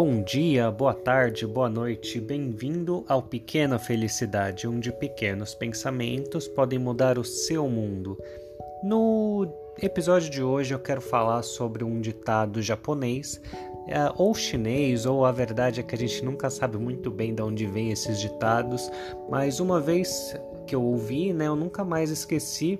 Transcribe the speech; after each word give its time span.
Bom 0.00 0.22
dia, 0.22 0.70
boa 0.70 0.94
tarde, 0.94 1.44
boa 1.44 1.68
noite, 1.68 2.20
bem-vindo 2.20 3.04
ao 3.08 3.20
Pequena 3.20 3.80
Felicidade, 3.80 4.68
onde 4.68 4.92
pequenos 4.92 5.56
pensamentos 5.56 6.46
podem 6.46 6.78
mudar 6.78 7.18
o 7.18 7.24
seu 7.24 7.68
mundo. 7.68 8.16
No 8.80 9.52
episódio 9.82 10.30
de 10.30 10.40
hoje 10.40 10.72
eu 10.72 10.78
quero 10.78 11.00
falar 11.00 11.42
sobre 11.42 11.82
um 11.82 12.00
ditado 12.00 12.62
japonês, 12.62 13.40
é, 13.88 13.96
ou 14.16 14.36
chinês, 14.36 15.04
ou 15.04 15.24
a 15.24 15.32
verdade 15.32 15.80
é 15.80 15.82
que 15.82 15.96
a 15.96 15.98
gente 15.98 16.24
nunca 16.24 16.48
sabe 16.48 16.78
muito 16.78 17.10
bem 17.10 17.34
de 17.34 17.42
onde 17.42 17.66
vem 17.66 17.90
esses 17.90 18.20
ditados, 18.20 18.88
mas 19.28 19.58
uma 19.58 19.80
vez 19.80 20.32
que 20.64 20.76
eu 20.76 20.82
ouvi, 20.84 21.32
né, 21.32 21.48
eu 21.48 21.56
nunca 21.56 21.82
mais 21.82 22.08
esqueci 22.08 22.78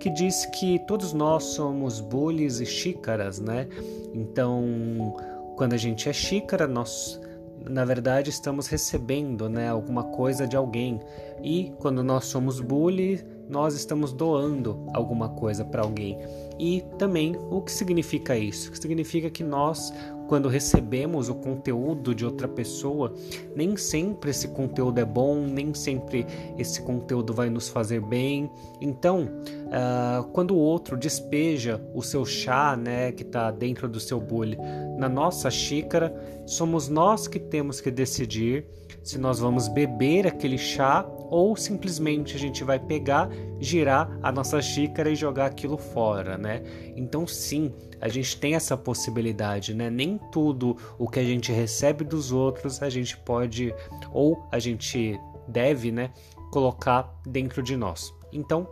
que 0.00 0.10
diz 0.10 0.44
que 0.46 0.80
todos 0.88 1.12
nós 1.12 1.44
somos 1.44 2.00
bolis 2.00 2.60
e 2.60 2.66
xícaras, 2.66 3.38
né? 3.38 3.66
Então, 4.12 5.16
quando 5.56 5.72
a 5.72 5.78
gente 5.78 6.08
é 6.08 6.12
xícara, 6.12 6.66
nós 6.66 7.20
na 7.68 7.84
verdade 7.84 8.30
estamos 8.30 8.68
recebendo, 8.68 9.48
né, 9.48 9.68
alguma 9.68 10.04
coisa 10.04 10.46
de 10.46 10.56
alguém. 10.56 11.00
E 11.42 11.72
quando 11.78 12.02
nós 12.02 12.26
somos 12.26 12.60
bully, 12.60 13.24
nós 13.48 13.74
estamos 13.74 14.12
doando 14.12 14.86
alguma 14.92 15.28
coisa 15.28 15.64
para 15.64 15.82
alguém. 15.82 16.18
E 16.58 16.82
também 16.98 17.36
o 17.50 17.60
que 17.60 17.70
significa 17.70 18.36
isso? 18.36 18.74
Significa 18.74 19.30
que 19.30 19.44
nós, 19.44 19.92
quando 20.26 20.48
recebemos 20.48 21.28
o 21.28 21.34
conteúdo 21.34 22.14
de 22.14 22.24
outra 22.24 22.48
pessoa, 22.48 23.12
nem 23.54 23.76
sempre 23.76 24.30
esse 24.30 24.48
conteúdo 24.48 24.98
é 24.98 25.04
bom, 25.04 25.40
nem 25.46 25.74
sempre 25.74 26.26
esse 26.58 26.82
conteúdo 26.82 27.32
vai 27.32 27.50
nos 27.50 27.68
fazer 27.68 28.00
bem. 28.00 28.50
Então, 28.80 29.28
uh, 29.66 30.24
quando 30.32 30.52
o 30.52 30.58
outro 30.58 30.96
despeja 30.96 31.80
o 31.94 32.02
seu 32.02 32.24
chá, 32.24 32.76
né, 32.76 33.12
que 33.12 33.22
está 33.22 33.50
dentro 33.50 33.88
do 33.88 34.00
seu 34.00 34.20
bule, 34.20 34.58
na 34.96 35.08
nossa 35.08 35.50
xícara, 35.50 36.14
somos 36.46 36.88
nós 36.88 37.28
que 37.28 37.38
temos 37.38 37.80
que 37.80 37.90
decidir 37.90 38.66
se 39.02 39.18
nós 39.18 39.38
vamos 39.38 39.68
beber 39.68 40.26
aquele 40.26 40.58
chá 40.58 41.06
ou 41.30 41.56
simplesmente 41.56 42.36
a 42.36 42.38
gente 42.38 42.62
vai 42.64 42.78
pegar, 42.78 43.28
girar 43.60 44.18
a 44.22 44.30
nossa 44.30 44.60
xícara 44.60 45.10
e 45.10 45.16
jogar 45.16 45.46
aquilo 45.46 45.76
fora, 45.76 46.36
né? 46.36 46.62
Então 46.96 47.26
sim, 47.26 47.72
a 48.00 48.08
gente 48.08 48.38
tem 48.38 48.54
essa 48.54 48.76
possibilidade, 48.76 49.74
né? 49.74 49.90
Nem 49.90 50.18
tudo 50.30 50.76
o 50.98 51.08
que 51.08 51.18
a 51.18 51.24
gente 51.24 51.52
recebe 51.52 52.04
dos 52.04 52.32
outros 52.32 52.82
a 52.82 52.88
gente 52.88 53.16
pode 53.16 53.74
ou 54.12 54.46
a 54.50 54.58
gente 54.58 55.18
deve, 55.48 55.92
né, 55.92 56.10
colocar 56.50 57.14
dentro 57.26 57.62
de 57.62 57.76
nós. 57.76 58.12
Então, 58.32 58.66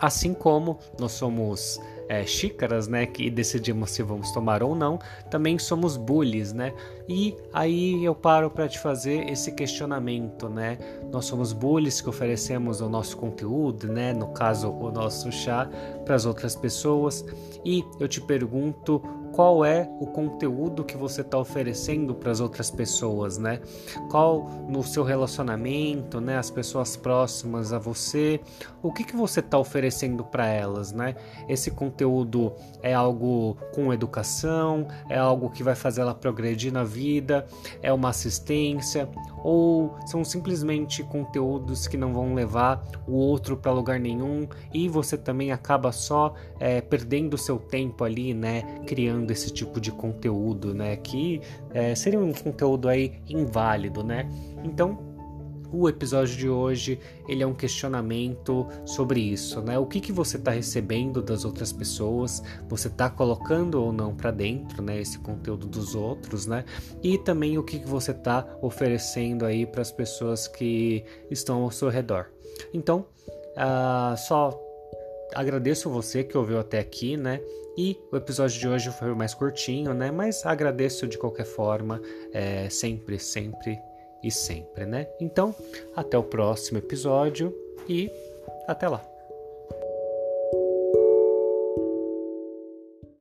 assim 0.00 0.34
como 0.34 0.78
nós 0.98 1.12
somos 1.12 1.80
é, 2.12 2.26
xícaras, 2.26 2.88
né, 2.88 3.06
que 3.06 3.30
decidimos 3.30 3.92
se 3.92 4.02
vamos 4.02 4.30
tomar 4.32 4.62
ou 4.62 4.74
não, 4.74 4.98
também 5.30 5.58
somos 5.58 5.96
bullies, 5.96 6.52
né? 6.52 6.74
E 7.08 7.34
aí 7.54 8.04
eu 8.04 8.14
paro 8.14 8.50
para 8.50 8.68
te 8.68 8.78
fazer 8.78 9.30
esse 9.30 9.52
questionamento, 9.52 10.46
né? 10.46 10.78
Nós 11.10 11.24
somos 11.24 11.54
bullies 11.54 12.02
que 12.02 12.10
oferecemos 12.10 12.82
o 12.82 12.88
nosso 12.88 13.16
conteúdo, 13.16 13.90
né, 13.90 14.12
no 14.12 14.28
caso 14.28 14.70
o 14.70 14.92
nosso 14.92 15.32
chá 15.32 15.66
para 16.04 16.14
as 16.14 16.26
outras 16.26 16.54
pessoas, 16.54 17.24
e 17.64 17.82
eu 17.98 18.06
te 18.06 18.20
pergunto 18.20 19.00
qual 19.32 19.64
é 19.64 19.88
o 19.98 20.06
conteúdo 20.06 20.84
que 20.84 20.96
você 20.96 21.22
está 21.22 21.38
oferecendo 21.38 22.14
para 22.14 22.30
as 22.30 22.38
outras 22.38 22.70
pessoas, 22.70 23.38
né? 23.38 23.60
Qual 24.10 24.48
no 24.68 24.82
seu 24.82 25.02
relacionamento, 25.02 26.20
né? 26.20 26.36
As 26.36 26.50
pessoas 26.50 26.96
próximas 26.96 27.72
a 27.72 27.78
você, 27.78 28.40
o 28.82 28.92
que 28.92 29.04
que 29.04 29.16
você 29.16 29.40
está 29.40 29.58
oferecendo 29.58 30.22
para 30.22 30.46
elas, 30.46 30.92
né? 30.92 31.16
Esse 31.48 31.70
conteúdo 31.70 32.52
é 32.82 32.92
algo 32.92 33.56
com 33.74 33.92
educação, 33.92 34.86
é 35.08 35.18
algo 35.18 35.50
que 35.50 35.62
vai 35.62 35.74
fazer 35.74 36.02
ela 36.02 36.14
progredir 36.14 36.72
na 36.72 36.84
vida, 36.84 37.46
é 37.82 37.92
uma 37.92 38.10
assistência 38.10 39.08
ou 39.42 39.96
são 40.06 40.24
simplesmente 40.24 41.02
conteúdos 41.02 41.88
que 41.88 41.96
não 41.96 42.12
vão 42.12 42.34
levar 42.34 42.84
o 43.06 43.14
outro 43.14 43.56
para 43.56 43.72
lugar 43.72 43.98
nenhum 43.98 44.46
e 44.72 44.88
você 44.88 45.16
também 45.16 45.52
acaba 45.52 45.90
só 45.90 46.34
é, 46.60 46.80
perdendo 46.80 47.38
seu 47.38 47.58
tempo 47.58 48.04
ali, 48.04 48.34
né? 48.34 48.62
Criando 48.86 49.21
criando 49.22 49.52
tipo 49.52 49.80
de 49.80 49.92
conteúdo, 49.92 50.74
né? 50.74 50.96
Que 50.96 51.40
é, 51.72 51.94
seria 51.94 52.18
um 52.18 52.32
conteúdo 52.32 52.88
aí 52.88 53.20
inválido, 53.28 54.02
né? 54.02 54.28
Então 54.64 55.10
o 55.74 55.88
episódio 55.88 56.36
de 56.36 56.50
hoje 56.50 57.00
ele 57.26 57.42
é 57.42 57.46
um 57.46 57.54
questionamento 57.54 58.66
sobre 58.84 59.20
isso, 59.20 59.62
né? 59.62 59.78
O 59.78 59.86
que, 59.86 60.00
que 60.00 60.12
você 60.12 60.36
está 60.36 60.50
recebendo 60.50 61.22
das 61.22 61.44
outras 61.46 61.72
pessoas? 61.72 62.42
Você 62.68 62.88
está 62.88 63.08
colocando 63.08 63.82
ou 63.82 63.92
não 63.92 64.14
para 64.14 64.30
dentro, 64.30 64.82
né? 64.82 65.00
Esse 65.00 65.18
conteúdo 65.18 65.66
dos 65.66 65.94
outros, 65.94 66.46
né? 66.46 66.64
E 67.02 67.16
também 67.16 67.56
o 67.56 67.62
que, 67.62 67.78
que 67.78 67.88
você 67.88 68.10
está 68.10 68.46
oferecendo 68.60 69.46
aí 69.46 69.64
para 69.64 69.80
as 69.80 69.90
pessoas 69.90 70.46
que 70.46 71.04
estão 71.30 71.62
ao 71.62 71.70
seu 71.70 71.88
redor. 71.88 72.26
Então, 72.74 73.06
uh, 73.56 74.16
só 74.16 74.50
agradeço 75.34 75.90
você 75.90 76.24
que 76.24 76.36
ouviu 76.36 76.58
até 76.58 76.78
aqui, 76.78 77.16
né? 77.16 77.40
E 77.76 77.98
o 78.10 78.16
episódio 78.16 78.58
de 78.58 78.68
hoje 78.68 78.90
foi 78.90 79.14
mais 79.14 79.32
curtinho, 79.34 79.94
né? 79.94 80.10
Mas 80.10 80.44
agradeço 80.44 81.06
de 81.06 81.16
qualquer 81.16 81.46
forma, 81.46 82.00
é, 82.32 82.68
sempre, 82.68 83.18
sempre 83.18 83.78
e 84.22 84.30
sempre, 84.30 84.84
né? 84.84 85.08
Então, 85.20 85.54
até 85.96 86.16
o 86.18 86.22
próximo 86.22 86.78
episódio 86.78 87.54
e 87.88 88.10
até 88.68 88.88
lá. 88.88 89.02